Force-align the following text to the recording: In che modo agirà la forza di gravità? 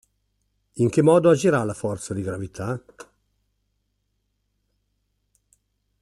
In 0.77 0.89
che 0.89 1.03
modo 1.03 1.29
agirà 1.29 1.63
la 1.63 1.75
forza 1.75 2.15
di 2.15 2.23
gravità? 2.23 2.83